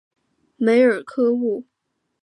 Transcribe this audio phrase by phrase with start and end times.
[0.57, 1.63] 梅尔科厄。